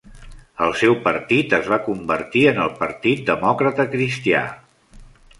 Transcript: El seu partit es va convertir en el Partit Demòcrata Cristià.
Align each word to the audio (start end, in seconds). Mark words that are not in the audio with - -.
El 0.67 0.71
seu 0.83 0.93
partit 1.01 1.51
es 1.57 1.67
va 1.73 1.77
convertir 1.87 2.41
en 2.51 2.61
el 2.63 2.71
Partit 2.79 3.21
Demòcrata 3.27 3.85
Cristià. 3.91 4.41